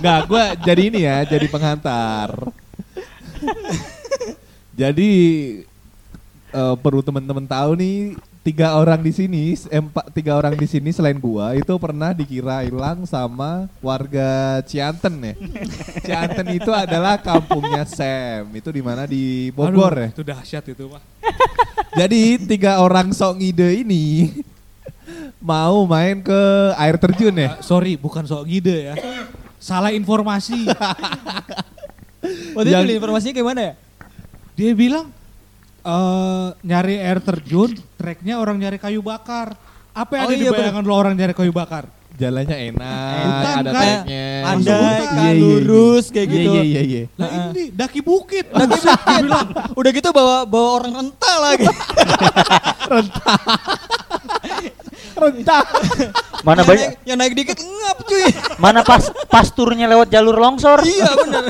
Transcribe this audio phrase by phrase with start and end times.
[0.00, 2.32] Enggak, gue jadi ini ya, jadi penghantar.
[4.80, 5.12] jadi
[6.56, 11.20] eh, perlu teman-teman tahu nih tiga orang di sini, empat tiga orang di sini selain
[11.20, 15.34] gua itu pernah dikira hilang sama warga Cianten ya.
[16.00, 18.48] Cianten itu adalah kampungnya Sam.
[18.56, 20.08] Itu di mana di Bogor Aduh, ya.
[20.16, 21.04] Itu dahsyat itu mah.
[22.00, 24.32] Jadi tiga orang sok ngide ini
[25.36, 26.40] mau main ke
[26.80, 27.60] air terjun ya.
[27.60, 28.94] Ah, sorry, bukan sok ngide ya.
[29.60, 30.64] Salah informasi.
[32.56, 33.72] Waktu itu Yang- beli informasinya gimana ya?
[34.56, 35.06] Dia bilang
[35.80, 39.52] eh nyari air terjun, treknya orang nyari kayu bakar.
[39.92, 41.84] Apa yang Oh ada di iya, bayangan lo orang nyari kayu bakar?
[42.14, 43.80] Jalannya enak, Hutan, ada kan?
[43.80, 44.26] treknya.
[44.44, 45.32] Kan, Iya, iya, iya.
[45.40, 46.50] lurus kayak Iya, gitu.
[46.52, 47.02] Iya iya iya.
[47.16, 48.44] Nah ini daki bukit.
[48.44, 48.66] Dia
[49.24, 51.64] bilang, udah gitu bawa bawa orang renta lagi.
[55.16, 55.64] Rentah.
[56.40, 58.24] Mana yang, banyak naik, yang naik dikit ngap cuy.
[58.56, 60.80] mana pas pasturnya lewat jalur longsor.
[60.86, 61.44] iya bener.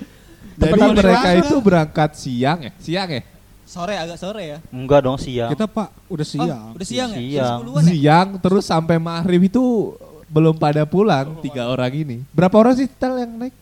[0.64, 2.72] Jadi mereka itu berangkat siang ya?
[2.78, 3.22] Siang ya?
[3.64, 4.58] Sore agak sore ya.
[4.70, 5.50] Enggak dong siang.
[5.50, 6.64] Kita pak udah siang.
[6.70, 7.18] Oh, udah siang ya?
[7.18, 7.58] Siang.
[7.58, 7.90] Jam 10-an ya?
[7.90, 9.94] Siang terus sampai maghrib itu
[10.30, 12.16] belum pada pulang tiga orang ini.
[12.30, 13.54] Berapa orang sih tel yang naik?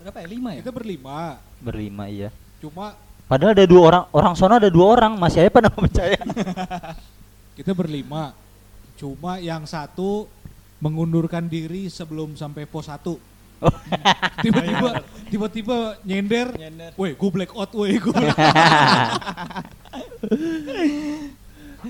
[0.00, 0.26] Berapa ya?
[0.32, 0.60] Lima ya?
[0.64, 1.18] Kita berlima.
[1.60, 2.28] Berlima iya.
[2.60, 2.96] Cuma
[3.30, 6.18] Padahal ada dua orang, orang sono ada dua orang, masih aja pada percaya.
[7.54, 8.34] kita berlima.
[9.00, 10.28] Cuma yang satu
[10.76, 13.00] mengundurkan diri sebelum sampai pos 1.
[14.44, 14.90] Tiba-tiba
[15.32, 16.52] tiba-tiba nyender.
[16.52, 16.92] Nyender.
[17.00, 18.12] Woi, gue black out, woi, gue.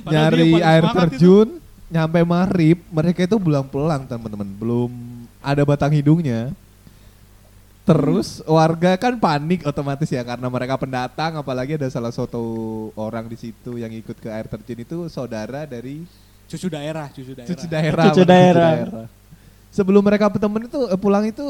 [0.06, 1.58] Nyari air terjun,
[1.90, 4.90] nyampe maghrib, mereka itu belum pulang teman-teman, belum
[5.42, 6.54] ada batang hidungnya.
[7.82, 12.42] Terus warga kan panik otomatis ya karena mereka pendatang, apalagi ada salah satu
[12.94, 16.06] orang di situ yang ikut ke air terjun itu saudara dari
[16.50, 17.46] Cucu daerah, cucu daerah.
[17.46, 18.04] cucu daerah.
[18.10, 18.72] Cucu Bang, daerah.
[19.70, 21.46] Sebelum mereka berteman itu eh, pulang itu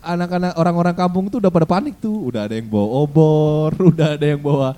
[0.00, 4.24] anak-anak orang-orang kampung tuh udah pada panik tuh, udah ada yang bawa obor, udah ada
[4.24, 4.72] yang bawa,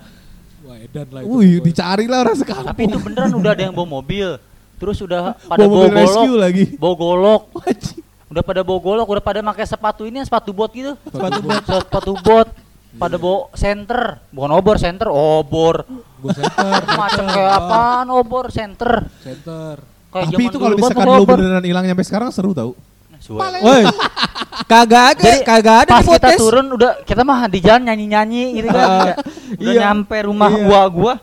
[0.67, 1.31] Wah, edan lah itu.
[1.31, 2.67] wih dicari lah orang sekampung.
[2.75, 4.35] Tapi itu beneran udah ada yang bawa mobil.
[4.83, 6.65] Terus udah pada bawa bawa mobil rescue golok, lagi.
[6.75, 7.41] bawa golok.
[7.55, 8.03] Wajib.
[8.33, 10.99] Udah pada bawa golok, udah pada pakai sepatu ini, sepatu bot gitu.
[11.07, 11.63] Sepatu bot.
[11.63, 12.47] sepatu bot.
[12.93, 15.81] Pada bawa senter, bukan obor, senter, obor.
[16.19, 17.33] Gua center, Macam center.
[17.33, 18.91] kayak apaan obor, senter.
[19.19, 19.75] Center.
[20.07, 21.35] Kayak Tapi itu kalau misalkan obor.
[21.35, 22.77] beneran hilang sampai sekarang seru tau.
[23.25, 23.87] Woi.
[24.69, 28.67] Kagak ada, Jadi, kagak ada Pas kita turun udah kita mah di jalan nyanyi-nyanyi gitu
[28.69, 28.77] kan.
[28.77, 29.17] Ah, Udah-
[29.57, 29.79] iya.
[29.81, 30.61] nyampe rumah Iya.
[30.61, 31.13] gua gua.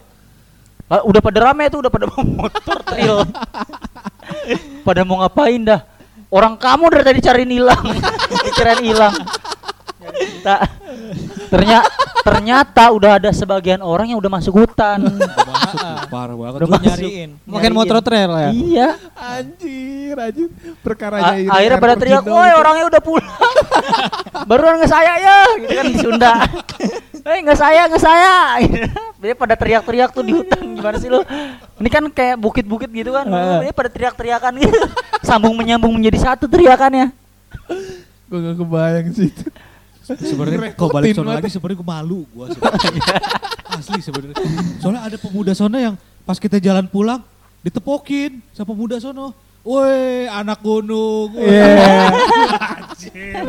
[0.89, 3.17] Ah, udah pada rame tuh, udah pada bawa motor trail.
[4.87, 5.81] pada mau ngapain dah?
[6.27, 7.85] Orang kamu dari tadi cariin hilang.
[8.43, 9.15] Dikirain hilang.
[10.43, 10.61] Tak.
[11.51, 11.89] Ternyata
[12.21, 15.03] ternyata udah ada sebagian orang yang udah masuk hutan.
[16.13, 16.59] Parah banget.
[16.63, 16.85] Udah masuk.
[16.87, 17.31] nyariin.
[17.43, 18.51] Makin motor trail ya.
[18.53, 18.89] Iya.
[19.17, 20.49] Anjir, anjir.
[20.49, 23.35] A- Perkaranya ini akhirnya air pada teriak, woi gitu." orangnya udah pulang.
[24.49, 26.33] Baruan nggak saya ya, gitu kan di Sunda.
[27.21, 28.37] Eh nggak saya, nggak saya.
[29.21, 31.21] Dia pada teriak-teriak tuh di hutan gimana sih lo?
[31.77, 33.29] Ini kan kayak bukit-bukit gitu kan.
[33.61, 34.81] Dia pada teriak-teriakan gitu.
[35.21, 37.13] Sambung menyambung menjadi satu teriakannya.
[38.25, 39.53] Gue gak kebayang sih itu.
[40.19, 41.39] Sebenarnya kalau balik banget.
[41.45, 42.93] lagi sebenarnya gue malu gua sebenarnya.
[43.71, 44.37] Asli sebenarnya.
[44.83, 45.95] Soalnya ada pemuda sono yang
[46.27, 47.23] pas kita jalan pulang
[47.63, 49.31] ditepokin sama pemuda sono.
[49.63, 51.37] Woi, anak gunung.
[51.37, 51.53] woi."
[52.59, 53.45] Anjir.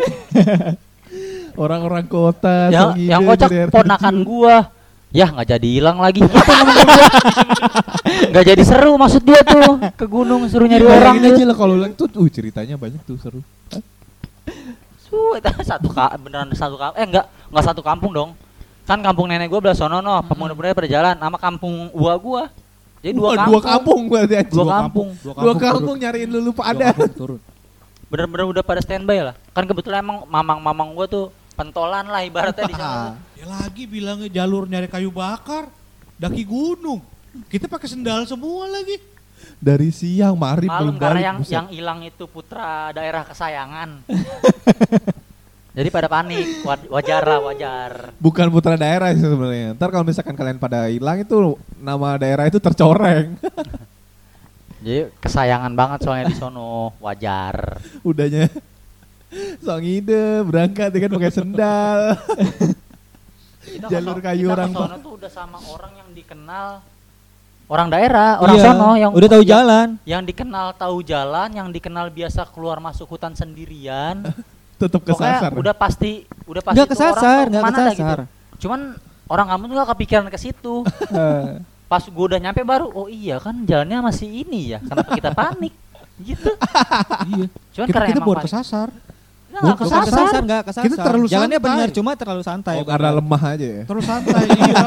[1.55, 2.69] Orang-orang kota.
[2.69, 4.55] yang yang kocak ponakan gua.
[5.11, 6.23] Ya nggak jadi hilang lagi.
[6.23, 6.39] Itu.
[8.31, 11.35] Nggak jadi seru maksud dia tuh ke gunung suruh nyari orang gitu.
[11.35, 13.43] aja lah kalau tuh, uh ceritanya banyak tuh seru.
[15.11, 15.37] Suwe,
[15.75, 16.95] satu ka, beneran satu kampung.
[16.95, 18.31] Eh enggak, enggak satu kampung dong.
[18.87, 22.43] Kan kampung nenek gua belah sono no, pemuda-pemuda pada jalan sama kampung gua gua.
[23.03, 23.51] Jadi dua Wah, kampung.
[23.51, 24.55] dua kampung berarti anjing.
[24.55, 25.07] Dua kampung.
[25.19, 26.85] Dua kampung nyariin lulu Dua pada.
[26.95, 27.39] kampung turun.
[28.07, 29.35] Bener-bener udah pada standby lah.
[29.51, 33.11] Kan kebetulan emang mamang-mamang gua tuh pentolan lah ibaratnya di sana.
[33.41, 35.65] Ya lagi bilangnya jalur nyari kayu bakar,
[36.21, 37.01] daki gunung.
[37.49, 39.01] Kita pakai sendal semua lagi.
[39.61, 41.21] Dari siang Mari belum karena balik.
[41.21, 41.53] yang buset.
[41.53, 43.89] yang hilang itu putra daerah kesayangan.
[45.77, 47.91] Jadi pada panik, Wa- wajar lah, wajar.
[48.19, 49.71] Bukan putra daerah sih sebenarnya.
[49.77, 53.37] Ntar kalau misalkan kalian pada hilang itu nama daerah itu tercoreng.
[54.83, 57.77] Jadi kesayangan banget soalnya di sono, wajar.
[58.01, 58.49] Udahnya
[59.63, 61.99] Song ide berangkat kan pakai sendal.
[63.61, 66.81] Kita Jalur kayu kita orang sono tuh udah sama orang yang dikenal
[67.71, 69.87] orang daerah, orang Iya, sono yang udah tahu yang- jalan.
[70.03, 74.27] Yang dikenal tahu jalan, yang dikenal biasa keluar masuk hutan sendirian.
[74.81, 75.51] Tetap Pokoknya kesasar.
[75.55, 76.11] udah pasti
[76.43, 77.45] udah pasti Nggak tuh orang kesasar,
[77.93, 78.19] kesasar.
[78.57, 78.79] Cuman
[79.25, 80.75] orang kamu tuh gak kepikiran ke situ.
[81.09, 84.79] Eh, Pas gua udah nyampe baru, oh iya kan jalannya masih ini ya.
[84.79, 85.71] Kenapa kita panik?
[86.17, 86.49] Gitu.
[87.29, 87.45] iya.
[87.71, 88.47] Cuman Kita, karena kita emang buat panik.
[88.49, 88.89] kesasar.
[89.51, 90.07] Nggak Bukan kesasar.
[90.07, 90.83] Kesasar enggak kesasar.
[90.83, 91.67] Kita terlalu Jalannya santai.
[91.69, 92.75] benar, cuma terlalu santai.
[92.75, 93.83] Oh, karena lemah aja ya.
[93.85, 94.83] Terus santai iya.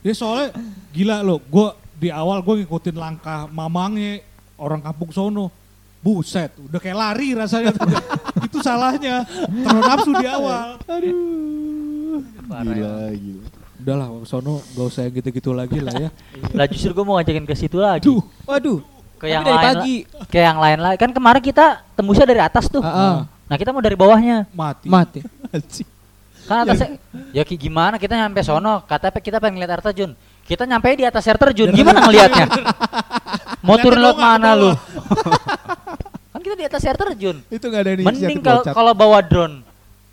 [0.00, 0.48] Ya soalnya
[0.90, 1.68] gila loh, gue
[2.00, 4.24] di awal gue ngikutin langkah mamangnya
[4.56, 5.52] orang kampung sono.
[6.00, 7.76] Buset, udah kayak lari rasanya.
[7.76, 7.84] tuh.
[8.48, 9.28] Itu salahnya.
[9.28, 10.80] Terlalu nafsu di awal.
[10.88, 12.24] Aduh.
[12.48, 13.44] Parah Gila, gila.
[13.80, 16.08] Udahlah, sono gak usah yang gitu-gitu lagi lah ya.
[16.56, 18.08] Lah justru gue mau ngajakin ke situ lagi.
[18.08, 18.80] Duh, Waduh.
[19.20, 19.96] ke yang dari lain pagi.
[20.08, 20.96] la- ke yang lain lagi.
[20.96, 22.80] Kan kemarin kita tembusnya dari atas tuh.
[22.80, 23.16] Heeh.
[23.28, 24.48] Nah kita mau dari bawahnya.
[24.56, 24.88] mati.
[24.88, 25.20] Mati.
[26.48, 26.98] Kan atasnya,
[27.30, 30.18] ya gimana kita nyampe sono, kata kita pengen lihat air terjun.
[30.50, 32.50] Kita nyampe di atas air terjun, gimana ngelihatnya?
[33.62, 34.70] Mau Ngeliatnya turun ke mana lu?
[36.34, 37.36] kan kita di atas air terjun.
[37.46, 39.62] Itu gak ada Mending kalau bawa drone.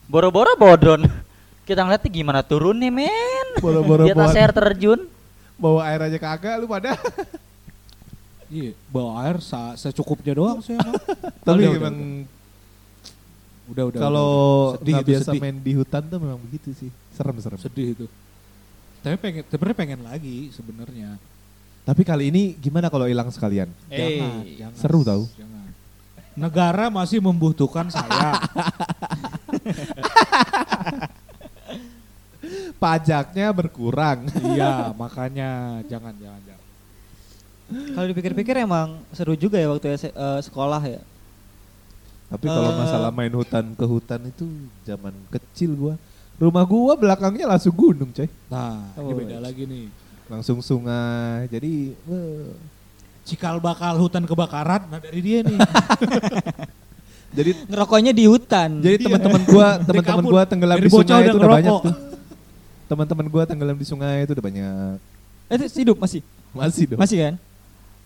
[0.06, 1.10] Boro-boro bawa drone.
[1.68, 3.48] Kita ngeliatnya gimana turun nih men.
[3.60, 5.10] Boro-boro di atas air terjun.
[5.58, 6.94] bawa air aja kagak lu pada.
[8.46, 9.42] Iya, bawa air
[9.74, 10.96] secukupnya doang sih emang.
[11.42, 11.98] Tapi Udah, udah, emang
[13.68, 14.00] Udah, udah.
[14.00, 14.32] kalau
[14.80, 15.42] nggak itu, biasa sedih.
[15.42, 16.94] main di hutan tuh memang begitu sih.
[17.18, 17.58] Serem-serem.
[17.58, 18.06] sedih itu.
[19.00, 21.10] Tapi pengen sebenarnya pengen lagi sebenarnya.
[21.82, 23.72] Tapi kali ini gimana kalau hilang sekalian?
[23.88, 24.76] Jangan, Eh, jangan.
[24.76, 25.24] seru tau.
[25.34, 25.66] Jangan.
[26.38, 28.38] Negara masih membutuhkan saya.
[32.78, 34.30] Pajaknya berkurang.
[34.54, 36.66] iya, makanya jangan jangan jangan.
[37.68, 40.10] Kalau dipikir-pikir emang seru juga ya waktu eh,
[40.40, 41.02] sekolah ya.
[42.28, 42.78] Tapi kalau Eh.
[42.78, 44.46] masalah main hutan ke hutan itu
[44.86, 45.96] zaman kecil gua.
[46.38, 48.30] Rumah gua belakangnya langsung gunung, coy.
[48.48, 49.42] Nah, ini Oh, beda iya.
[49.42, 49.86] lagi nih.
[50.30, 51.50] Langsung sungai.
[51.50, 52.54] Jadi wah.
[53.28, 55.60] Cikal bakal hutan kebakaran, nah dari dia nih.
[57.38, 58.80] jadi Ngerokoknya di hutan.
[58.80, 61.96] jadi teman-teman gua, teman-teman gua tenggelam Dari di sungai itu udah banyak tuh.
[62.88, 64.96] Teman-teman gua tenggelam di sungai itu udah banyak.
[65.52, 66.24] Eh, itu hidup masih?
[66.56, 67.00] Masih dong.
[67.04, 67.34] Masih kan?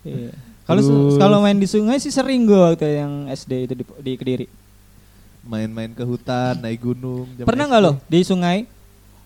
[0.02, 0.34] Iya.
[0.66, 0.82] Kalau
[1.20, 4.48] kalau main di sungai sih sering gua waktu yang SD itu di, di Kediri.
[5.42, 7.26] Main-main ke hutan, naik gunung.
[7.42, 8.70] Pernah nggak lo di sungai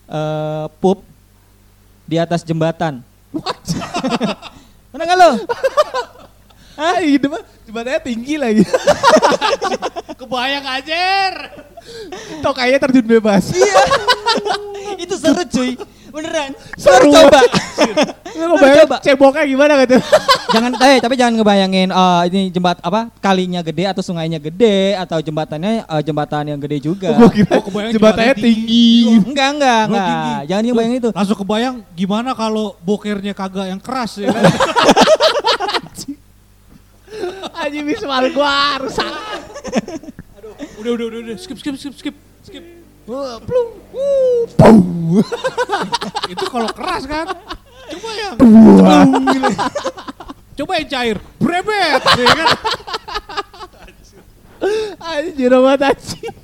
[0.06, 1.04] eh pup
[2.08, 3.04] di atas jembatan?
[4.92, 5.32] Pernah nggak lo?
[6.76, 8.64] Ah, hidup mah jembatannya tinggi lagi.
[10.20, 11.04] Kebayang aja.
[12.44, 13.56] Tau kayaknya terjun bebas.
[13.56, 13.84] Iya.
[15.04, 15.80] itu seru cuy.
[16.16, 16.56] Beneran.
[16.80, 17.12] Seru.
[17.12, 17.42] Coba.
[18.36, 18.98] Coba.
[19.04, 19.96] ceboknya gimana gitu.
[20.56, 25.20] jangan eh tapi jangan ngebayangin eh, ini jembat apa kalinya gede atau sungainya gede atau
[25.20, 27.16] jembatannya eh, jembatan yang gede juga.
[27.16, 28.92] Gua kira Oh, kebayang jembatannya jembatannya tinggi.
[29.28, 30.08] Enggak enggak Gua enggak.
[30.08, 30.34] tinggi.
[30.48, 31.10] Jangan ngebayangin itu.
[31.12, 34.44] Langsung kebayang gimana kalau bokernya kagak yang keras ya kan?
[37.66, 39.12] Aji visual gua rusak.
[40.80, 42.75] udah, udah, udah, udah, skip, skip, skip, skip, skip.
[43.06, 43.70] Wah, plung.
[43.94, 45.22] Wuh.
[46.26, 47.30] Itu kalau keras kan?
[47.86, 48.34] Coba yang,
[50.58, 52.48] coba yang cair, brebet, ya kan?
[55.06, 56.36] Anjir banget anjing.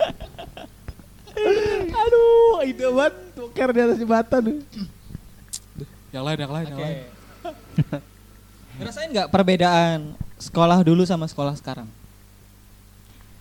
[1.89, 4.61] Aduh, ide banget tuker di atas jembatan.
[6.13, 6.97] Yang lain, yang lain, yang lain.
[8.77, 11.89] Ngerasain nggak perbedaan sekolah dulu sama sekolah sekarang?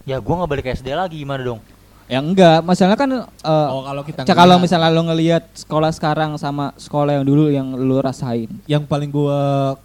[0.08, 1.60] Ya gua nggak balik ke SD lagi gimana dong?
[2.10, 3.22] Ya enggak, masalah kan eh,
[3.70, 8.02] Oh, kalau kita kalau misalnya lo ngelihat sekolah sekarang sama sekolah yang dulu yang lo
[8.02, 8.50] rasain.
[8.66, 9.78] yang paling gua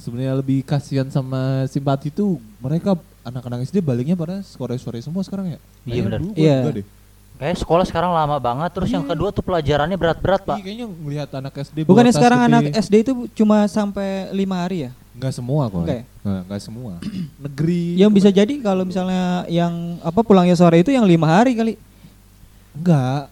[0.00, 5.58] sebenarnya lebih kasihan sama simpati itu mereka anak-anak SD baliknya pada sore-sore semua sekarang ya.
[5.84, 6.20] Iya, benar.
[6.32, 6.56] Iya.
[6.72, 6.86] deh.
[7.36, 8.68] Kayak sekolah sekarang lama banget.
[8.72, 10.56] Terus yang kedua tuh pelajarannya berat-berat pak.
[10.60, 12.48] Iya, kayaknya ngelihat anak SD Bukannya sekarang gede.
[12.48, 14.90] anak SD itu cuma sampai lima hari ya?
[15.10, 15.82] Enggak semua kok.
[15.82, 16.04] Enggak ya?
[16.22, 16.92] Enggak, enggak semua.
[17.44, 17.82] Negeri.
[17.98, 21.74] Yang bisa jadi kalau misalnya yang apa pulangnya sore itu yang lima hari kali.
[22.72, 23.28] Enggak.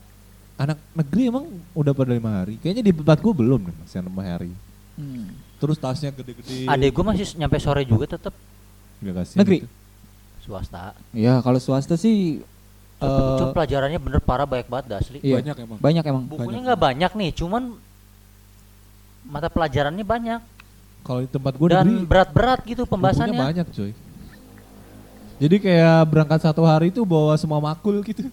[0.58, 2.58] Anak negeri emang udah pada lima hari.
[2.58, 4.50] Kayaknya di tempat gua belum deh masih lima hari.
[4.99, 5.30] Hmm.
[5.58, 6.66] Terus tasnya gede-gede.
[6.66, 8.35] Adek gua masih nyampe sore juga tetap
[8.99, 9.58] Enggak kasihan Negeri?
[9.62, 9.68] gitu.
[10.42, 10.97] swasta.
[11.14, 12.42] Ya kalau swasta sih
[12.99, 13.06] eh,
[13.38, 15.23] Cuma pelajarannya bener parah banyak banget dah, asli.
[15.23, 15.78] iya, Banyak emang.
[15.78, 16.25] Banyak emang.
[16.26, 17.62] Bukunya nggak banyak nih, cuman
[19.23, 20.40] mata pelajarannya banyak
[21.09, 23.41] Kalau di tempat gua dan berat-berat gitu pembahasannya.
[23.41, 23.97] banyak coy.
[25.41, 28.29] Jadi kayak berangkat satu hari itu bawa semua makul gitu.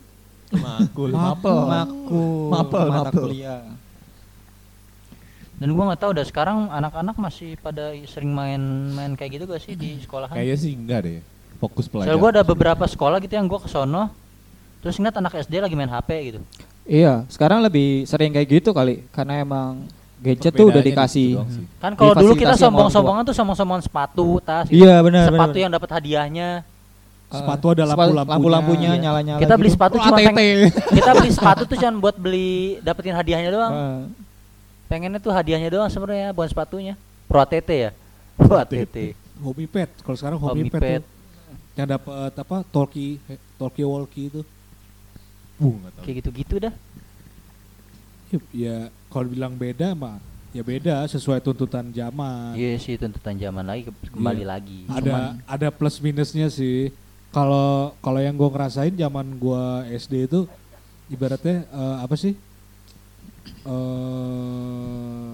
[0.52, 1.58] Makul, mapel.
[1.74, 3.64] Makul, Mapel, kuliah.
[5.56, 9.80] Dan gua nggak tahu udah sekarang anak-anak masih pada sering main-main kayak gitu gak sih
[9.80, 10.36] di sekolahan?
[10.36, 11.20] Kayaknya sih enggak deh.
[11.64, 12.20] Fokus Soalnya pelajaran.
[12.20, 14.12] gua ada beberapa sekolah gitu yang gua ke sono
[14.84, 16.40] terus ngeliat anak SD lagi main HP gitu.
[16.86, 19.88] Iya, sekarang lebih sering kayak gitu kali karena emang
[20.22, 21.30] gadget tuh udah dikasih.
[21.52, 21.66] sih.
[21.80, 24.66] Kan kalau dulu kita sombong-sombongan tuh sombong-sombongan sepatu, tas.
[24.72, 24.84] gitu.
[24.84, 25.64] Iya benar sepatu benar.
[25.64, 26.50] yang dapat hadiahnya.
[27.26, 28.32] Sepatu ada lampu-lampunya.
[28.32, 29.02] lampu-lampunya Iya.
[29.02, 29.40] nyala-nyala.
[29.44, 29.76] kita beli gitu.
[29.76, 30.58] sepatu Oh, cuma pengen,
[31.02, 33.74] kita beli sepatu tuh cuma buat beli dapetin hadiahnya doang.
[33.74, 34.02] Eh,
[34.86, 36.94] Pengennya tuh hadiahnya doang sebenarnya bukan sepatunya.
[37.26, 37.92] Pro ATT ya.
[38.38, 39.18] Pro ATT.
[39.42, 39.90] Hobi pet.
[40.06, 40.82] Kalau sekarang Hobi hobi pet.
[40.82, 41.04] pet.
[41.76, 42.58] Yang dapat apa?
[42.70, 43.18] Talkie
[43.58, 44.42] talkie walkie itu.
[45.58, 46.04] Uh, nggak tahu.
[46.06, 46.74] Kayak gitu-gitu dah.
[48.26, 48.78] Ya, ya
[49.08, 50.18] kalau bilang beda mah
[50.50, 52.56] ya beda sesuai tuntutan zaman.
[52.56, 54.50] Iya sih tuntutan zaman lagi ke- kembali Iya.
[54.50, 54.80] lagi.
[54.88, 55.14] ada
[55.46, 56.90] ada plus minusnya sih.
[57.30, 60.48] Kalau kalau yang gue ngerasain zaman gua SD itu
[61.08, 62.34] ibaratnya eh, apa sih?
[63.66, 65.34] eh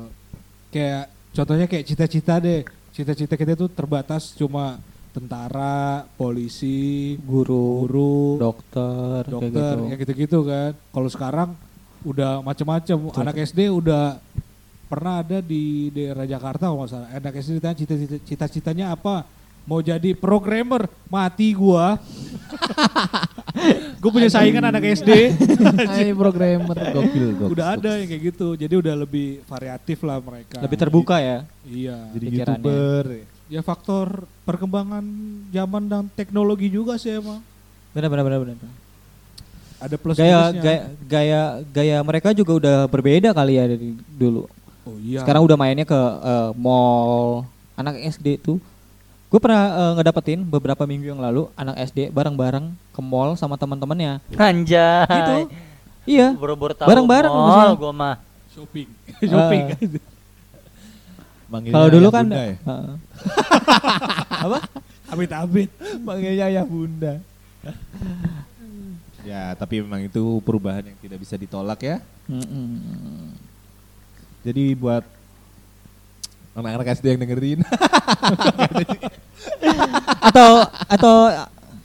[0.70, 2.62] kayak contohnya kayak cita-cita deh.
[2.92, 4.82] Cita-cita kita tuh terbatas cuma
[5.12, 9.84] tentara, polisi, Guru, guru, dokter, kayak dokter, gitu.
[9.86, 10.72] kayak gitu-gitu kan.
[10.90, 11.50] Kalau sekarang
[12.02, 12.98] udah macam-macam.
[13.18, 14.18] Anak SD udah
[14.92, 17.10] pernah ada di daerah Jakarta kalau nggak salah.
[17.16, 19.24] Anak SD ditanya cita-cita cita-citanya apa?
[19.62, 22.02] Mau jadi programmer, mati gua.
[24.02, 25.38] gue punya saingan anak SD.
[25.86, 27.54] Hai programmer gokil gokil.
[27.54, 28.58] udah ada yang kayak gitu.
[28.58, 30.58] Jadi udah lebih variatif lah mereka.
[30.66, 31.46] Lebih terbuka ya.
[31.70, 31.98] Iya.
[32.18, 32.58] Jadi pikirannya.
[32.58, 33.06] youtuber.
[33.54, 35.06] Ya faktor perkembangan
[35.54, 37.46] zaman dan teknologi juga sih emang.
[37.94, 38.81] Benar benar benar benar.
[39.82, 40.62] Ada plus Gaya minusnya.
[40.62, 41.42] gaya gaya
[41.74, 44.46] gaya mereka juga udah berbeda kali ya dari dulu.
[44.86, 45.26] Oh iya.
[45.26, 47.50] Sekarang udah mainnya ke eh, mall.
[47.74, 48.62] Anak SD tuh
[49.32, 54.22] gue pernah eh, ngedapetin beberapa minggu yang lalu anak SD bareng-bareng ke mall sama teman-temannya.
[54.38, 55.10] Anjay.
[55.10, 55.34] Gitu.
[56.06, 56.34] Iya.
[56.38, 58.16] Boro-boro tahu Bareng-bareng mall gua mah.
[58.54, 58.90] shopping.
[59.32, 59.64] shopping.
[61.50, 62.56] Manggilnya Kalau dulu kan bunda ya?
[62.62, 62.96] Heeh.
[65.12, 65.70] Abit-abit.
[66.00, 67.14] Manggilnya ayah bunda.
[69.24, 71.98] Ya, tapi memang itu perubahan yang tidak bisa ditolak ya.
[72.26, 73.34] Mm-mm.
[74.42, 75.06] Jadi buat
[76.52, 77.60] anak-anak SD yang dengerin,
[80.28, 80.50] atau
[80.90, 81.16] atau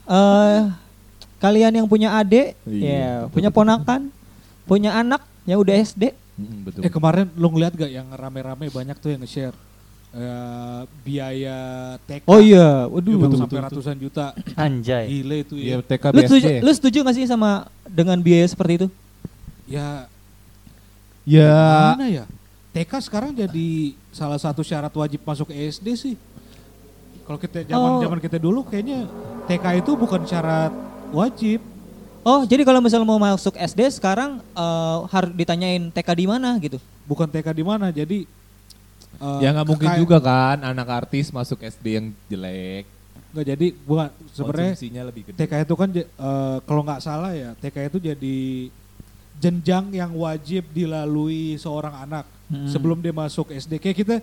[0.07, 0.59] eh
[1.37, 3.59] kalian yang punya adik, Iya, ya, betul, punya betul.
[3.62, 4.00] ponakan,
[4.64, 6.05] punya anak yang udah SD,
[6.37, 6.85] Mm, betul.
[6.85, 9.57] Eh kemarin lu ngeliat gak yang rame-rame banyak tuh yang nge-share
[10.16, 11.58] eh, biaya
[12.02, 13.37] TK Oh iya, itu waduh.
[13.37, 14.26] sampai betul, ratusan juta.
[14.56, 15.04] Anjay.
[15.06, 15.85] Gile itu Iya, ya.
[15.85, 17.50] TK Lu setuju, lu setuju gak sih sama
[17.85, 18.88] dengan biaya seperti itu?
[19.66, 20.08] Ya
[21.26, 22.25] Ya, mana ya?
[22.70, 23.68] TK sekarang jadi
[24.14, 26.14] salah satu syarat wajib masuk SD sih.
[27.26, 27.99] Kalau kita zaman Oh.
[27.99, 29.11] zaman kita dulu kayaknya
[29.50, 30.70] TK itu bukan syarat
[31.11, 31.58] wajib.
[32.23, 36.78] Oh, jadi kalau misalnya mau masuk SD sekarang eh, harus ditanyain TK di mana gitu.
[37.02, 37.90] Bukan TK di mana.
[37.90, 38.23] Jadi
[39.16, 42.85] eh, ya nggak mungkin juga kan anak artis masuk SD yang jelek.
[43.26, 44.73] nggak jadi bukan sebenarnya
[45.04, 45.37] lebih gede.
[45.38, 48.38] TK itu kan eh, kalau nggak salah ya TK itu jadi
[49.37, 52.70] jenjang yang wajib dilalui seorang anak Hmm.
[52.70, 53.82] sebelum dia masuk SD.
[53.82, 54.16] Kayak kita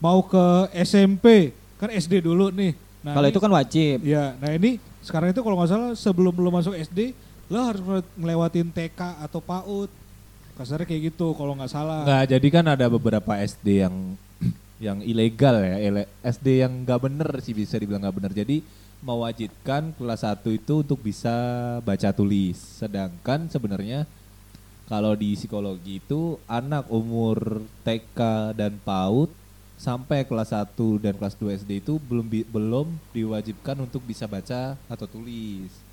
[0.00, 0.44] mau ke
[0.80, 2.72] SMP kan SD dulu nih.
[3.04, 4.00] Nah, kalau itu kan wajib.
[4.00, 7.12] ya, nah ini sekarang itu kalau nggak salah sebelum lo masuk SD
[7.46, 7.84] lo harus
[8.16, 9.92] ngelewatin TK atau PAUD.
[10.56, 12.00] Kasarnya kayak gitu kalau nggak salah.
[12.08, 14.16] Nggak, jadi kan ada beberapa SD yang
[14.88, 15.76] yang ilegal ya,
[16.24, 18.32] SD yang nggak bener sih bisa dibilang nggak bener.
[18.32, 18.64] Jadi
[19.04, 21.30] mewajibkan kelas 1 itu untuk bisa
[21.84, 22.56] baca tulis.
[22.56, 24.08] Sedangkan sebenarnya
[24.88, 28.18] kalau di psikologi itu anak umur TK
[28.56, 29.28] dan PAUD
[29.76, 30.72] sampai kelas 1
[31.04, 35.85] dan kelas 2 SD itu belum belum diwajibkan untuk bisa baca atau tulis.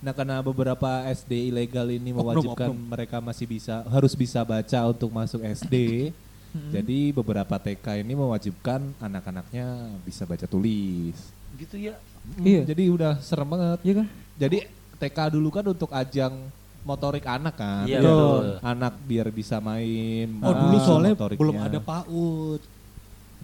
[0.00, 2.88] Nah, karena beberapa SD ilegal ini Oknum, mewajibkan oknum.
[2.88, 6.08] mereka masih bisa harus bisa baca untuk masuk SD.
[6.50, 11.14] Jadi beberapa TK ini mewajibkan anak-anaknya bisa baca tulis.
[11.54, 11.94] Gitu ya.
[12.42, 12.66] Iya.
[12.66, 13.78] Jadi udah serem banget.
[13.86, 14.06] Iya kan?
[14.34, 14.58] Jadi
[14.98, 16.34] TK dulu kan untuk ajang
[16.82, 17.86] motorik anak kan.
[17.86, 18.46] Iya, betul.
[18.66, 20.26] Anak biar bisa main.
[20.42, 21.40] Oh dulu soalnya motoriknya.
[21.40, 22.60] belum ada PAUD.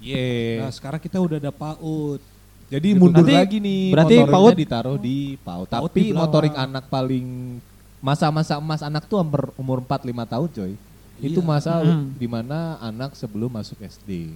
[0.03, 0.67] Iya.
[0.67, 2.21] Nah sekarang kita udah ada PAUD.
[2.66, 2.99] Jadi Gitu.
[2.99, 3.82] mundur Berarti- lagi nih.
[3.94, 5.66] berarti PAUD- ditaruh di PAUD.
[5.68, 7.58] Tapi di motorik anak paling
[7.99, 10.73] masa-masa emas anak tuh umur umur 4 5 tahun, coy.
[11.16, 11.46] Itu Iya.
[11.46, 12.12] masa Hmm.
[12.12, 14.35] di mana anak sebelum masuk SD.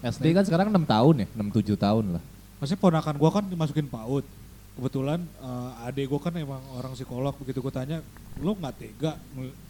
[0.00, 2.22] SD kan sekarang 6 tahun ya, 6 7 tahun lah.
[2.56, 4.24] Maksudnya ponakan gua kan dimasukin PAUD.
[4.72, 7.34] Kebetulan eh, adik gua kan emang orang psikolog.
[7.36, 8.00] Begitu gua tanya,
[8.38, 9.18] lo nggak tega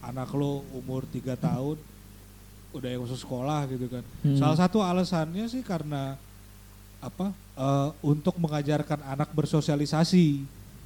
[0.01, 1.81] anak lo umur 3 tahun
[2.71, 4.05] udah yang masuk sekolah gitu kan.
[4.23, 4.39] Hmm.
[4.39, 6.15] Salah satu alasannya sih karena
[7.01, 7.35] apa?
[7.61, 10.41] Eh, untuk mengajarkan anak bersosialisasi.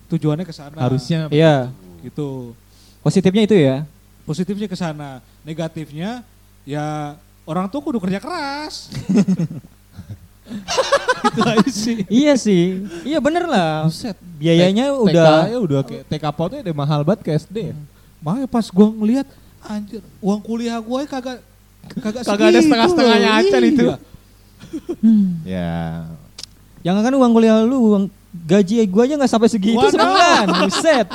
[0.05, 0.75] Tujuannya ke sana.
[0.77, 1.71] Harusnya Iya.
[2.03, 2.53] gitu.
[3.01, 3.77] Positifnya itu ya.
[4.25, 5.23] Positifnya ke sana.
[5.45, 6.21] Negatifnya
[6.65, 7.15] ya
[7.45, 8.89] orang tua kudu kerja keras.
[11.25, 11.97] itu aja sih.
[12.13, 12.85] iya sih.
[13.03, 13.89] Iya bener lah.
[13.89, 14.17] Buset.
[14.37, 17.77] Biayanya T- udah TK-nya udah kayak TK PAUD-nya udah mahal banget ke SD ya.
[18.21, 19.27] Makanya pas gua ngeliat
[19.65, 21.41] anjir uang kuliah gua kagak
[21.97, 23.85] kagak Kagak ada setengah-setengahnya acan itu.
[23.85, 23.97] Iya.
[25.49, 25.73] Ya.
[26.85, 29.91] Jangan kan uang kuliah lu, uang gaji gua aja nggak sampai segitu Waduh.
[29.91, 30.47] sebulan.
[30.61, 31.09] Buset.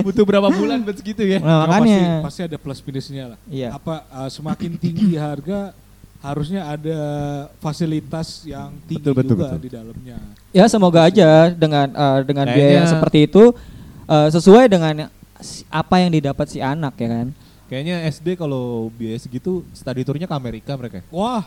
[0.00, 1.36] Butuh berapa bulan buat segitu ya?
[1.36, 2.22] Nah, Ya, pasti, makanya.
[2.24, 3.38] pasti ada plus minusnya lah.
[3.44, 3.68] Iya.
[3.74, 5.76] Apa uh, semakin tinggi harga
[6.22, 6.98] harusnya ada
[7.58, 9.60] fasilitas yang tinggi Betul, betul, juga betul.
[9.60, 10.16] di dalamnya.
[10.50, 13.44] Ya semoga aja dengan eh, dengan biaya yang Kayaknya- seperti itu
[14.06, 14.94] eh, sesuai dengan
[15.68, 17.26] apa yang didapat si anak ya kan.
[17.66, 21.02] Kayaknya SD kalau biaya segitu study tournya ke Amerika mereka.
[21.10, 21.42] Wah,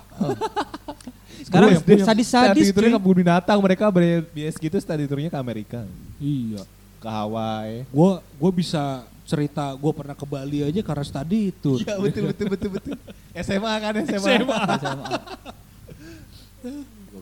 [1.56, 5.32] Sekarang Gua yang punya sadis-sadis study tournya ke kebun binatang mereka biaya segitu study tournya
[5.32, 5.88] ke Amerika.
[6.20, 6.68] iya.
[7.00, 7.88] Ke Hawaii.
[7.96, 11.80] Gua gua bisa cerita gua pernah ke Bali aja karena study tour.
[11.80, 12.92] Iya betul betul betul betul.
[13.40, 14.36] SMA kan SMA.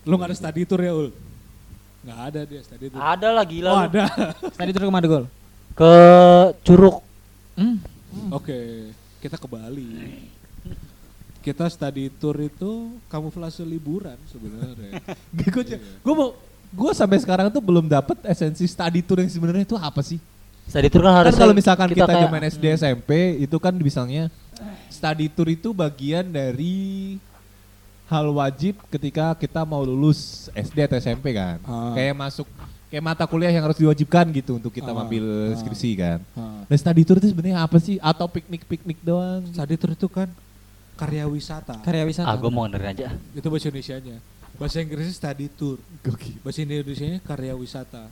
[0.04, 1.10] Lu gak ada study tour ya, Ul?
[2.04, 3.00] Gak ada dia study tour.
[3.00, 3.70] Ada lah gila.
[3.72, 3.86] Oh, lu.
[3.88, 4.04] ada.
[4.56, 5.26] Tadi terus ke mana gol?
[5.76, 5.92] Ke
[6.64, 7.00] Curug.
[7.56, 7.78] Hmm.
[8.32, 8.92] Oke,
[9.24, 10.32] kita ke Bali.
[11.44, 12.72] Kita study tour itu
[13.06, 15.04] kamuflase liburan sebenarnya.
[15.36, 16.32] gue gue mau
[16.72, 20.18] gue sampai sekarang tuh belum dapet esensi study tour yang sebenarnya itu apa sih?
[20.64, 24.32] Study tour kan Kan harus kalau misalkan kita, kayak- zaman SD SMP itu kan misalnya
[24.88, 27.20] study tour itu bagian dari
[28.06, 31.60] hal wajib ketika kita mau lulus SD atau SMP kan.
[31.64, 31.92] Ah.
[31.92, 32.48] Kayak masuk
[32.88, 35.04] kayak mata kuliah yang harus diwajibkan gitu untuk kita Ah.
[35.04, 35.58] ambil Ah.
[35.58, 36.20] skripsi kan.
[36.32, 38.00] Nah, Nah study tour itu sebenarnya apa sih?
[38.00, 39.44] Atau piknik-piknik doang?
[39.50, 40.32] study tour itu kan
[40.96, 41.82] karya wisata.
[41.82, 42.28] Karya wisata.
[42.28, 43.08] Ah, gue mau ngedengerin aja.
[43.32, 44.18] Itu bahasa Indonesianya.
[44.54, 45.78] Bahasa Inggrisnya study tour.
[46.00, 46.38] Gokil.
[46.40, 48.06] Bahasa Indonesianya karya wisata.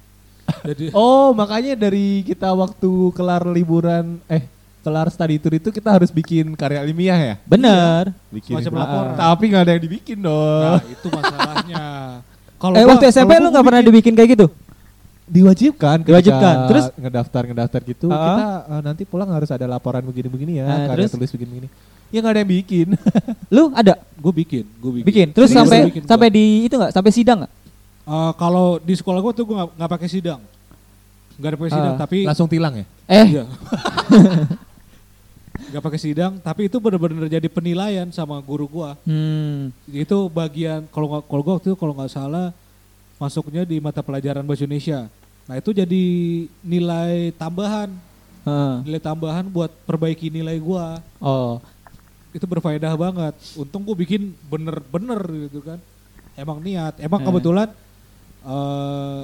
[0.63, 4.49] Jadi Oh, makanya dari kita waktu kelar liburan eh
[4.81, 7.35] kelar study tour itu kita harus bikin karya ilmiah ya?
[7.45, 8.09] Bener.
[8.29, 9.13] Bikin Semacam laporan.
[9.15, 10.63] Tapi nggak ada yang dibikin dong.
[10.67, 11.83] nah, itu masalahnya.
[12.61, 14.47] Kalau Eh waktu SMP lu nggak pernah bikin- dibikin kayak gitu?
[15.25, 15.97] Diwajibkan.
[16.03, 16.55] Diwajibkan.
[16.67, 16.85] Terus?
[16.93, 18.17] ngedaftar ngedaftar gitu Ah.
[18.19, 21.15] kita eh, nanti pulang harus ada laporan begini-begini ya, Ah, karya terus?
[21.15, 21.69] tulis begini-begini.
[22.11, 22.87] Ya nggak ada yang bikin.
[23.55, 25.05] Lu ada Gue bikin, gue bikin.
[25.07, 25.27] bikin.
[25.31, 26.35] Terus Serius, sampai bikin, sampai gua.
[26.35, 26.91] di itu nggak?
[26.91, 27.53] Sampai sidang nggak?
[28.03, 30.39] Eh, kalau di sekolah gue tuh gue nggak nggak pakai sidang,
[31.35, 31.99] nggak ada pakai sidang, Ah.
[31.99, 32.85] tapi Langsung tilang ya?
[33.07, 33.43] Eh, Iya.
[35.71, 38.99] Gak pakai sidang, tapi itu benar-benar jadi penilaian sama guru gua.
[39.01, 42.51] hmm, Itu bagian kalau nggak kalau gua waktu itu kalau nggak salah
[43.15, 45.07] masuknya di mata pelajaran bahasa Indonesia.
[45.45, 46.03] Nah itu jadi
[46.61, 47.87] nilai tambahan,
[48.41, 48.75] heeh.
[48.83, 50.99] nilai tambahan buat perbaiki nilai gua.
[51.17, 51.63] oh,
[52.31, 53.35] Itu berfaedah banget.
[53.53, 55.79] Untung gua bikin bener-bener gitu kan.
[56.33, 57.25] Emang niat, emang Eh.
[57.25, 57.69] kebetulan
[58.41, 59.23] eh,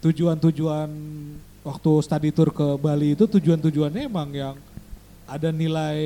[0.00, 0.90] tujuan-tujuan
[1.62, 4.56] waktu study tour ke Bali itu tujuan-tujuannya emang yang
[5.24, 5.98] ada nilai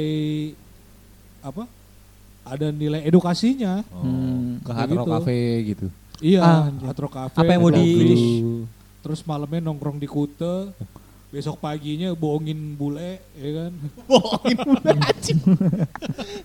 [1.40, 1.64] apa?
[2.42, 3.84] Ada nilai edukasinya.
[3.92, 4.58] Hmm.
[4.60, 5.12] Ke Hard Rock gitu.
[5.14, 5.86] Cafe gitu.
[6.20, 7.32] Iya, Ah, Atro Cafe.
[7.34, 8.64] apa yang mau di-.
[9.00, 10.68] Terus malamnya nongkrong di Kute.
[11.30, 13.72] Besok paginya bohongin bule, ya kan?
[14.10, 15.38] Bohongin bule anjing.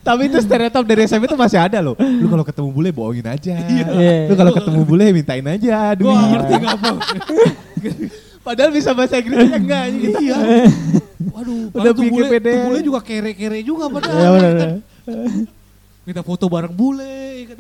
[0.06, 1.98] Tapi itu stereotip dari SMP itu masih ada loh.
[1.98, 3.65] Lu kalau ketemu bule bohongin aja.
[3.65, 4.30] Iya.
[4.30, 6.06] Lu kalau ketemu bule mintain aja duit.
[6.06, 6.89] Gua ngerti nggak apa.
[8.45, 10.17] Padahal bisa bahasa Inggrisnya enggak gitu.
[10.21, 10.38] Iya.
[11.34, 14.21] Waduh, Udah tuh bule, tuh bule juga kere-kere juga padahal.
[14.38, 14.71] Bener, ya kan?
[16.06, 17.58] Minta foto bareng bule, ya kan?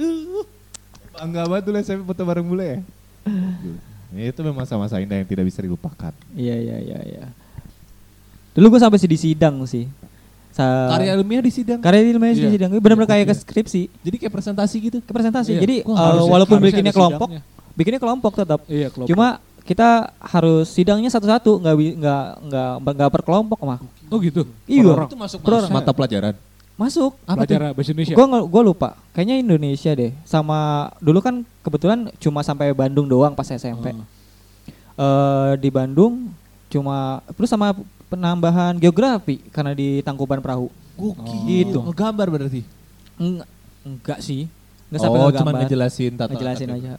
[1.17, 2.79] Bangga banget dulu SMP foto bareng bule ya.
[4.15, 6.15] Ya, itu memang masa-masa indah yang tidak bisa dilupakan.
[6.31, 7.23] Iya iya iya iya.
[8.55, 9.85] Dulu gue sampai sih di sidang sih.
[10.49, 11.83] Sa Karya ilmiah di sidang.
[11.83, 12.51] karya ilmiah di Iya.
[12.55, 12.69] sidang.
[12.79, 13.41] Benar-benar kayak ke Iya.
[13.43, 14.97] skripsi, Jadi kayak presentasi gitu.
[15.03, 15.51] ke presentasi.
[15.51, 15.61] Iya.
[15.61, 17.75] Jadi Wah, harusnya- walaupun harusnya bikinnya kelompok, sidangnya.
[17.75, 18.59] bikinnya kelompok tetap.
[18.71, 19.09] Iya, kelompok.
[19.11, 19.27] Cuma
[19.67, 23.79] kita harus sidangnya satu-satu, nggak nggak nggak nggak per kelompok mah.
[24.07, 24.47] Oh gitu?
[24.63, 25.11] Iya.
[25.11, 25.71] Itu masuk Per orang.
[25.75, 26.35] mata pelajaran.
[26.75, 27.15] Masuk.
[27.23, 27.55] Apa tuh?
[27.55, 28.15] Pelajaran bahasa Indonesia.
[28.15, 28.89] Gue gue lupa.
[29.15, 30.11] Kayaknya Indonesia deh.
[30.27, 33.95] Sama dulu kan kebetulan cuma sampai Bandung doang pas SMP.
[33.95, 34.03] Oh.
[34.95, 36.31] eh di Bandung
[36.71, 37.75] cuma terus sama
[38.11, 40.67] penambahan geografi karena di Tangkuban Perahu.
[40.99, 41.43] Gokil.
[41.47, 41.79] Gitu.
[41.79, 42.61] Ngegambar berarti.
[43.15, 43.47] Enggak,
[43.83, 44.47] enggak sih.
[44.91, 45.39] Enggak sampai oh, ngegambar.
[45.39, 46.91] cuma ngejelasin tata Ngejelasin aja.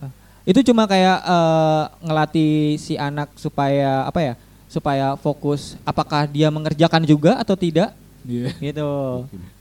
[0.48, 4.34] Itu cuma kayak eh, ngelatih si anak supaya apa ya?
[4.72, 7.92] Supaya fokus apakah dia mengerjakan juga atau tidak
[8.26, 8.50] Iya.
[8.58, 8.90] gitu.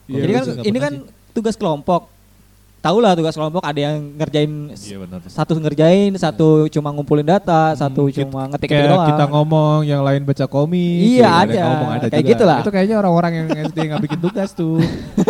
[0.06, 0.94] Iya, Jadi kan lu nggak ini kan
[1.32, 2.02] tugas kelompok.
[2.78, 5.18] Tahu lah tugas kelompok ada yang ngerjain Iya benar.
[5.26, 9.10] satu ngerjain, satu cuma ngumpulin data, satu cuma ngetik-ngetik Kayak doang.
[9.10, 11.02] kita ngomong, yang lain baca komik.
[11.02, 11.64] Iya, yang lain ada.
[11.66, 12.30] ngomong ada Kayak juga.
[12.30, 12.60] gitu lah.
[12.62, 14.78] Itu kayaknya orang-orang yang SD nggak bikin tugas tuh.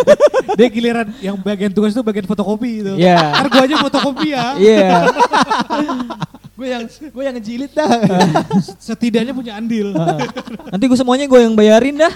[0.59, 2.93] Dia giliran yang bagian tugas itu bagian fotokopi itu.
[2.99, 3.23] Iya.
[3.23, 4.45] Ntar gua aja fotokopi ya.
[4.59, 4.89] Iya.
[6.59, 7.91] gue yang gue yang ngejilid dah.
[8.79, 9.95] Setidaknya punya andil.
[10.67, 12.11] Nanti gue semuanya gue yang bayarin dah.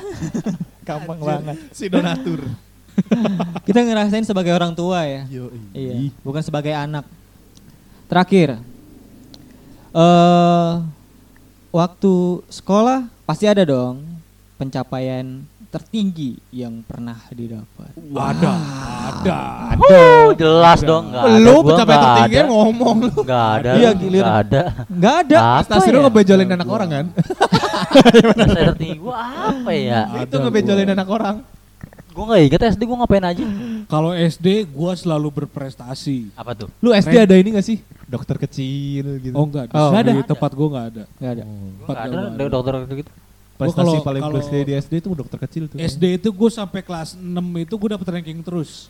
[0.89, 1.57] Gampang banget.
[1.69, 2.41] si donatur.
[3.67, 5.23] Kita ngerasain sebagai orang tua ya.
[5.71, 7.05] Iya, bukan sebagai anak.
[8.09, 8.57] Terakhir.
[9.93, 10.73] Eh
[11.69, 12.13] waktu
[12.49, 14.01] sekolah pasti ada dong
[14.57, 17.93] pencapaian tertinggi yang pernah didapat.
[17.93, 18.53] Ada,
[19.13, 19.39] ada.
[19.77, 21.37] Uh, jelas dong, enggak ada.
[21.37, 22.49] Lu pencapaian tertinggi ada.
[22.49, 23.13] ngomong lu.
[23.21, 23.71] Enggak ada.
[23.77, 24.25] Iya, giliran.
[24.25, 24.61] nggak ada.
[24.89, 25.37] Enggak ada.
[25.37, 26.03] Apa Prestasi lu ya?
[26.09, 27.05] ngebejolin anak orang kan?
[27.89, 29.17] Tertinggi gua
[29.49, 29.99] apa ya?
[30.21, 31.35] Itu ngebejolin anak orang.
[32.09, 33.45] Gue nggak inget SD gue ngapain aja.
[33.85, 36.33] Kalau SD gua selalu berprestasi.
[36.33, 36.67] Apa tuh?
[36.79, 37.25] Lu SD Keren.
[37.25, 37.77] ada ini gak sih?
[38.03, 39.33] Dokter kecil gitu.
[39.33, 40.25] Oh enggak, di, Oh, di nggak ada.
[40.25, 41.03] tempat gua nggak ada.
[41.15, 41.43] Nggak ada.
[41.45, 42.45] Gua Tempat gua ada ada.
[42.49, 43.11] dokter gitu.
[43.59, 45.77] Prestasi kalau- paling kalau- gede di SD itu dokter kecil tuh.
[45.77, 47.27] SD itu gue sampai kelas 6
[47.59, 48.87] itu gue dapet ranking terus.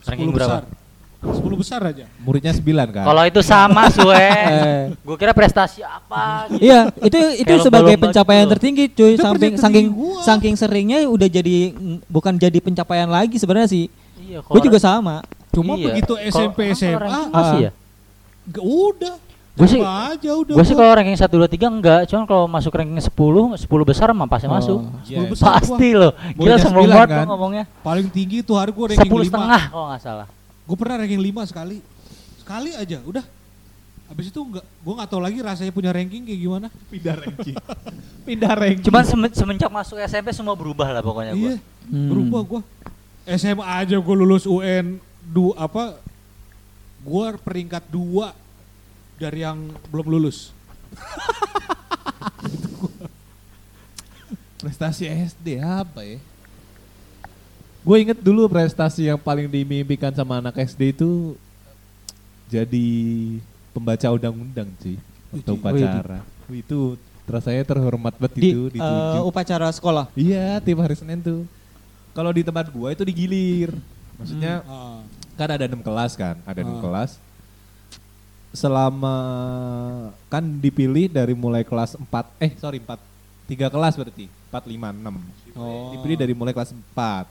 [0.00, 0.58] 10 Ranking berapa?
[1.18, 1.42] Besar.
[1.42, 2.04] 10 besar aja.
[2.18, 3.04] Muridnya 9 kan?
[3.04, 4.14] Kalau itu sama Sue.
[4.46, 4.92] Eh.
[4.94, 6.62] gue kira prestasi apa gitu.
[6.62, 8.52] Iya, itu itu Kayak sebagai lomba-lomba pencapaian gitu.
[8.52, 9.12] tertinggi, cuy.
[9.12, 9.22] Itu
[9.56, 10.20] Saking gua.
[10.22, 11.56] saking seringnya udah jadi
[12.06, 13.84] bukan jadi pencapaian lagi sebenarnya sih.
[14.18, 15.22] Iya, Gue juga sama.
[15.50, 15.84] Cuma Iya.
[15.90, 17.70] begitu SMP kalau SMA, ranking masih ya?
[18.46, 19.14] nggak udah.
[19.56, 20.52] Gua sih- aja udah.
[20.52, 20.80] Gue sih gua.
[20.84, 23.08] kalau ranking 1 2 3 enggak, cuman kalau masuk ranking 10,
[23.56, 24.52] 10 besar mah pasti Oh.
[24.52, 24.78] masuk.
[25.02, 25.30] 10 Yes.
[25.32, 25.56] besar gua.
[25.58, 26.12] Pasti loh.
[26.34, 27.26] Gila 9 banget kan?
[27.26, 27.64] ngomongnya.
[27.80, 29.28] Paling tinggi tuh hari gue ranking 10 5.
[29.32, 30.26] setengah kalau nggak salah.
[30.66, 31.78] Gue pernah ranking 5 sekali.
[32.36, 33.24] Sekali aja, udah.
[34.06, 36.66] Habis itu enggak, gue nggak tahu lagi rasanya punya ranking kayak gimana.
[36.92, 37.56] pindah ranking.
[38.26, 38.84] pindah ranking.
[38.84, 41.54] Cuman semen- semenjak masuk SMP semua berubah lah pokoknya gue.
[41.54, 42.10] Iya, Hmm.
[42.10, 42.60] berubah gue.
[43.28, 45.98] SMA aja gue lulus UN du apa?
[47.00, 48.30] Gue peringkat 2
[49.16, 49.58] dari yang
[49.90, 50.50] belum lulus.
[54.56, 56.18] prestasi SD apa ya?
[57.86, 61.38] Gue inget dulu prestasi yang paling dimimpikan sama anak SD itu
[62.46, 62.86] jadi
[63.70, 64.98] pembaca undang-undang sih
[65.30, 66.18] Wih, upacara.
[66.46, 69.22] Wih, Itu rasanya terhormat banget Di itu eh, ditunjuk.
[69.24, 70.06] upacara sekolah.
[70.14, 71.42] Iya, tiap hari Senin tuh.
[72.10, 73.70] Kalau di tempat gua itu digilir.
[74.16, 75.02] Maksudnya Ah.
[75.34, 76.82] kan ada enam kelas kan, ada enam Ah.
[76.82, 77.10] kelas.
[78.50, 79.16] Selama
[80.26, 82.96] kan dipilih dari mulai kelas 4, eh sorry 4,
[83.44, 85.18] tiga kelas berarti, 4, 5, 6.
[85.52, 85.92] Oh.
[85.92, 87.28] Dipilih dari mulai kelas 4,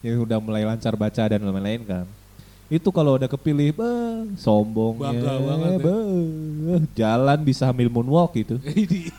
[0.00, 2.06] yang udah mulai lancar baca dan lain-lain kan.
[2.68, 5.84] Itu kalau udah kepilih, beh, sombongnya, Bangga banget ya.
[5.88, 8.60] beh, jalan bisa sambil moonwalk gitu,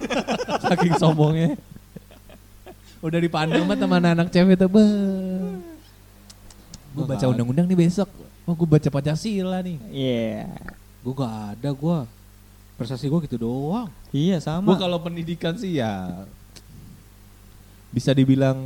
[0.69, 1.57] saking sombongnya.
[3.01, 4.91] Udah dipandang sama teman anak cewek tuh, beh.
[6.93, 8.09] Gue Gua baca undang-undang nih besok.
[8.45, 9.77] Oh, gue baca Pancasila nih.
[9.89, 10.45] Iya.
[10.99, 11.97] gue gak ada gue.
[12.75, 13.89] Prestasi gue gitu doang.
[14.09, 14.77] Iya Gue sama.
[14.77, 16.25] kalau pendidikan sih ya
[17.89, 18.57] bisa dibilang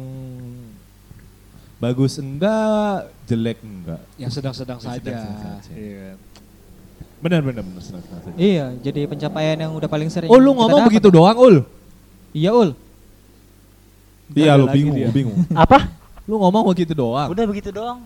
[1.83, 4.01] bagus enggak, jelek enggak.
[4.15, 4.95] Yang sedang-sedang saja.
[5.03, 5.71] sedang-sedang saja.
[5.75, 6.15] Iya.
[7.19, 7.83] Benar benar benar.
[7.83, 8.35] senang-senang saja.
[8.39, 10.31] Iya, jadi pencapaian yang udah paling sering.
[10.31, 10.89] Oh lu ngomong dapat.
[10.95, 11.55] begitu doang ul?
[12.31, 12.71] Iya, Ul.
[14.33, 15.07] Iya lu bingung, dia.
[15.11, 15.37] lu bingung.
[15.67, 15.91] Apa?
[16.23, 17.27] lu ngomong begitu doang.
[17.27, 17.99] Udah begitu doang.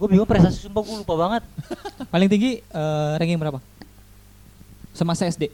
[0.00, 1.42] Gue bingung prestasi sumpah gue lupa banget.
[2.12, 3.60] Paling tinggi eh, ranking berapa?
[4.96, 5.52] Semasa SD.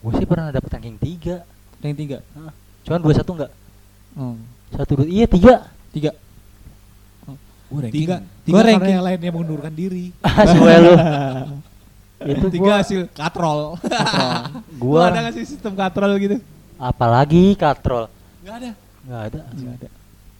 [0.00, 1.44] Gue sih pernah dapet ranking 3.
[1.84, 2.88] Ranking 3.
[2.88, 3.52] Cuman 21 enggak.
[4.16, 4.34] Oh.
[4.74, 5.68] Satu dua iya tiga.
[5.92, 6.10] 3.
[7.70, 8.02] Gua ranking.
[8.02, 8.94] Tiga, Gua tiga karena ranking.
[8.98, 10.04] yang lain yang mengundurkan diri.
[10.54, 10.92] Sue lu.
[12.36, 13.60] Itu Tiga gua hasil katrol.
[14.82, 16.36] Gua ada gak sih sistem katrol gitu?
[16.80, 18.08] apalagi katrol.
[18.40, 18.70] Gak ada.
[19.04, 19.40] Enggak ada.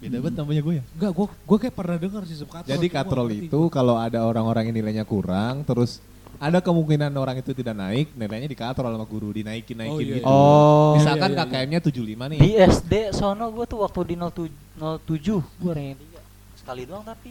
[0.00, 0.84] Beda banget namanya gue ya.
[0.96, 2.64] Enggak, gue gue kayak pernah dengar sih katrol.
[2.72, 6.00] Jadi katrol itu kalau ada orang-orang yang nilainya kurang, terus
[6.38, 10.24] ada kemungkinan orang itu tidak naik, nilainya dikatrol sama guru, dinaikin naikin Oh, iya, gitu.
[10.24, 10.30] iya.
[10.30, 10.92] Oh.
[10.94, 11.64] Misalkan iya, iya, iya.
[11.66, 12.38] KKM-nya 75 nih.
[12.38, 16.60] Di SD sono gue tuh waktu di 07 07 gue ranking 3.
[16.60, 17.30] Sekali doang tapi.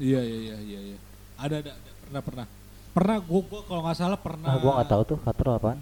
[0.00, 0.80] Iya iya iya iya.
[0.94, 0.98] iya.
[1.36, 2.46] Ada, ada ada pernah pernah.
[2.90, 4.50] Pernah gue gua kalau nggak salah pernah.
[4.50, 5.78] Ah, gue nggak tahu tuh katrol apaan.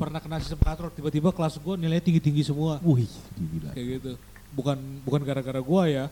[0.00, 2.80] Pernah kena sistem katrol tiba-tiba kelas gue nilainya tinggi tinggi semua.
[2.80, 3.70] Wih, gila.
[3.76, 4.12] Kayak gitu.
[4.56, 6.04] Bukan bukan gara-gara gue ya.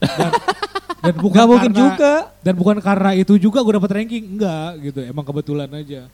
[0.00, 0.32] Dan,
[1.00, 2.12] dan bukan Gak mungkin karena- juga.
[2.40, 5.00] Dan bukan karena itu juga gue dapat ranking, enggak gitu.
[5.02, 6.08] Emang kebetulan aja.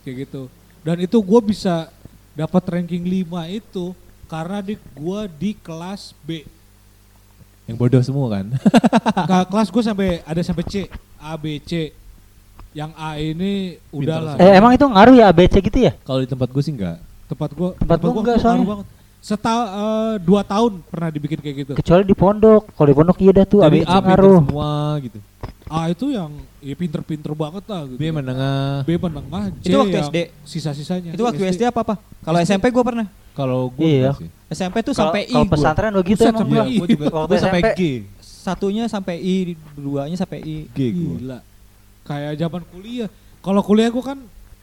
[0.00, 0.42] Kayak gitu.
[0.80, 1.88] Dan itu gue bisa
[2.32, 3.92] dapat ranking 5 itu
[4.24, 6.44] karena di gue di kelas B.
[7.64, 8.46] Yang bodoh semua kan.
[9.28, 11.92] Ka- kelas gue sampai ada sampai C, A, B, C.
[12.70, 13.52] Yang A ini
[13.88, 14.36] udahlah.
[14.36, 15.92] Eh emang itu ngaruh ya ABC gitu ya?
[15.98, 17.00] Kalau di tempat gue sih enggak.
[17.26, 18.84] tempat gue Tempat gua enggak soalnya.
[19.18, 19.26] Banget.
[19.26, 21.72] Setahun eh, dua tahun pernah dibikin kayak gitu.
[21.74, 22.62] Kecuali di pondok.
[22.72, 24.40] Kalau di pondok iya dah tuh Jadi A pinter ngaruh.
[24.46, 24.70] semua
[25.02, 25.18] gitu.
[25.68, 26.32] A itu yang
[26.64, 28.00] ya pinter-pinter banget lah gitu.
[28.00, 28.88] B menengah.
[28.88, 30.16] B menengah, C Itu waktu SD?
[30.42, 31.10] Sisa-sisanya.
[31.12, 31.94] Itu waktu SD apa apa?
[32.24, 33.06] Kalau SMP gue pernah.
[33.36, 34.16] Kalau gue Iya.
[34.16, 34.28] sih.
[34.48, 35.52] SMP tuh Kalau sampai I kalau gua.
[35.52, 36.64] pesantren lo gitu emang gua.
[36.64, 37.68] Iya, gue juga Waktu sampai SMP.
[37.76, 37.82] G.
[38.18, 39.36] Satunya sampai I,
[39.76, 40.56] duanya sampai I.
[40.72, 41.14] G gue.
[41.20, 41.38] Gila.
[42.02, 43.08] Kayak zaman kuliah.
[43.44, 44.18] Kalau kuliah gue kan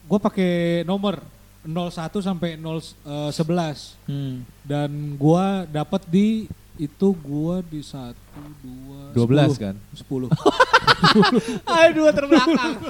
[0.05, 1.21] gue pakai nomor
[1.65, 4.45] 01 sampai 0 eh, 11 Hmm.
[4.61, 6.45] dan gua dapat di
[6.77, 8.13] itu gua di 1
[9.13, 9.75] 2 12 kan?
[9.97, 10.29] 10.
[11.75, 12.75] Ayo dua terbelakang.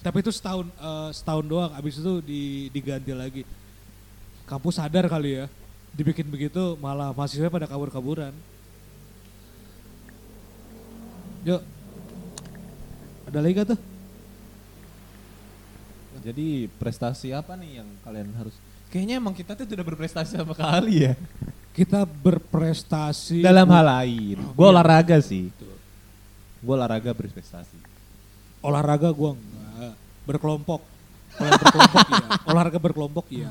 [0.00, 3.42] Tapi itu setahun eh, setahun doang abis itu di, diganti lagi.
[4.44, 5.46] Kampus sadar kali ya.
[5.90, 8.32] Dibikin begitu malah mahasiswa pada kabur-kaburan.
[11.44, 11.60] Yuk.
[13.30, 13.78] Ada lagi gak tuh?
[16.20, 18.52] Jadi prestasi apa nih yang kalian harus
[18.90, 21.14] Kayaknya emang kita tuh udah berprestasi sama kali ya.
[21.70, 24.42] Kita berprestasi Dalam hal lain.
[24.50, 25.46] Gue olahraga sih.
[26.60, 27.88] Gue olahraga berprestasi.
[28.60, 29.96] olahraga gua enggak
[30.28, 30.84] berkelompok.
[31.32, 32.26] Kalau berkelompok iya.
[32.44, 33.50] Olahraga berkelompok iya.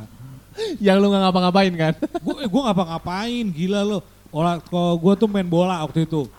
[0.78, 1.94] Yang lu gak ngapa-ngapain kan?
[2.22, 4.00] Gue eh, gua ngapa-ngapain gila lo.
[4.30, 6.30] Olah kalau gua tuh main bola waktu itu.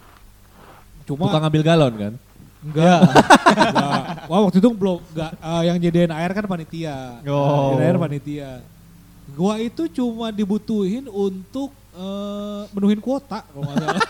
[1.09, 2.13] Cuma Tukang ngambil galon kan?
[2.61, 3.01] Enggak.
[3.03, 4.01] enggak.
[4.29, 6.97] Wah waktu itu belum enggak eh, yang jadiin air kan panitia.
[7.25, 7.75] Oh.
[7.77, 8.51] Jadiin air panitia.
[9.31, 14.03] Gua itu cuma dibutuhin untuk eh, menuhin kuota kalau nggak salah.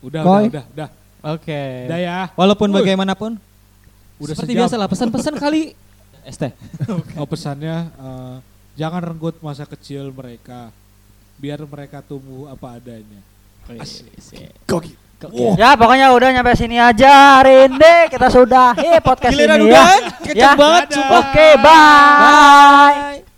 [0.00, 0.88] udah, udah, udah, udah,
[1.36, 1.62] Oke.
[1.88, 2.18] udah ya.
[2.32, 2.76] Walaupun Wuih.
[2.80, 3.36] bagaimanapun,
[4.16, 4.64] Udah seperti sejam.
[4.64, 5.62] biasa lah pesan-pesan kali.
[6.24, 6.44] ST.
[7.20, 8.36] Oh pesannya eh,
[8.76, 10.68] jangan renggut masa kecil mereka,
[11.36, 13.20] biar mereka tumbuh apa adanya.
[15.58, 18.72] Ya pokoknya udah nyampe sini aja hari ini kita sudah
[19.04, 20.00] podcast Giliran ini udah, ya.
[20.24, 20.52] kenceng Ya.
[20.56, 20.84] banget.
[20.96, 22.16] Oke, bye.
[22.16, 23.29] Bye.